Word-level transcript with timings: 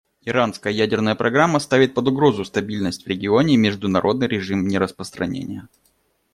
Иранская 0.25 0.73
ядерная 0.73 1.13
программа 1.13 1.59
ставит 1.59 1.93
под 1.93 2.07
угрозу 2.07 2.43
стабильность 2.43 3.03
в 3.05 3.07
регионе 3.07 3.53
и 3.53 3.57
международный 3.57 4.25
режим 4.25 4.67
нераспространения. 4.67 5.67